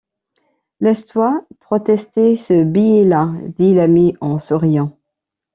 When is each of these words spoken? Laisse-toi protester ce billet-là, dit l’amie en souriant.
Laisse-toi 0.79 1.45
protester 1.59 2.35
ce 2.35 2.63
billet-là, 2.63 3.29
dit 3.59 3.75
l’amie 3.75 4.17
en 4.19 4.39
souriant. 4.39 4.97